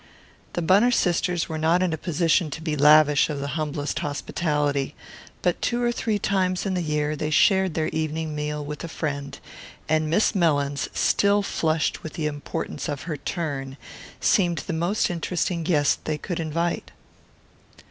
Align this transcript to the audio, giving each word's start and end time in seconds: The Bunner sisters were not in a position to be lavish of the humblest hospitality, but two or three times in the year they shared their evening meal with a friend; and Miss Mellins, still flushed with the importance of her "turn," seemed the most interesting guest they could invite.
The 0.53 0.63
Bunner 0.63 0.89
sisters 0.89 1.47
were 1.47 1.59
not 1.59 1.83
in 1.83 1.93
a 1.93 1.95
position 1.95 2.49
to 2.49 2.61
be 2.63 2.75
lavish 2.75 3.29
of 3.29 3.39
the 3.39 3.49
humblest 3.49 3.99
hospitality, 3.99 4.95
but 5.43 5.61
two 5.61 5.83
or 5.83 5.91
three 5.91 6.17
times 6.17 6.65
in 6.65 6.73
the 6.73 6.81
year 6.81 7.15
they 7.15 7.29
shared 7.29 7.75
their 7.75 7.87
evening 7.89 8.33
meal 8.33 8.65
with 8.65 8.83
a 8.83 8.87
friend; 8.87 9.37
and 9.87 10.09
Miss 10.09 10.33
Mellins, 10.33 10.89
still 10.91 11.43
flushed 11.43 12.01
with 12.01 12.13
the 12.13 12.25
importance 12.25 12.89
of 12.89 13.03
her 13.03 13.15
"turn," 13.17 13.77
seemed 14.19 14.57
the 14.65 14.73
most 14.73 15.11
interesting 15.11 15.61
guest 15.61 16.03
they 16.05 16.17
could 16.17 16.39
invite. 16.39 16.89